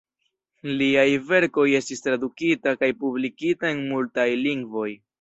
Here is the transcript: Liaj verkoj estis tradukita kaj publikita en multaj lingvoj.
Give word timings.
Liaj 0.79 1.03
verkoj 1.33 1.67
estis 1.81 2.03
tradukita 2.07 2.75
kaj 2.83 2.93
publikita 3.05 3.75
en 3.77 3.89
multaj 3.95 4.31
lingvoj. 4.47 4.93